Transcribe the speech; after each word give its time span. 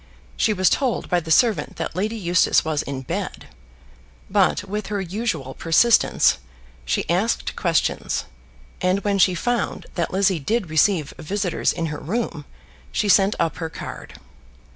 She 0.35 0.51
was 0.51 0.67
told 0.67 1.09
by 1.09 1.19
the 1.19 1.29
servant 1.29 1.75
that 1.75 1.95
Lady 1.95 2.15
Eustace 2.15 2.65
was 2.65 2.81
in 2.81 3.01
bed; 3.03 3.49
but, 4.31 4.63
with 4.63 4.87
her 4.87 4.99
usual 4.99 5.53
persistence, 5.53 6.39
she 6.85 7.07
asked 7.07 7.55
questions, 7.55 8.25
and 8.81 9.03
when 9.03 9.19
she 9.19 9.35
found 9.35 9.85
that 9.93 10.11
Lizzie 10.11 10.39
did 10.39 10.71
receive 10.71 11.13
visitors 11.19 11.71
in 11.71 11.85
her 11.93 11.99
room, 11.99 12.45
she 12.91 13.07
sent 13.09 13.35
up 13.39 13.57
her 13.57 13.69
card. 13.69 14.19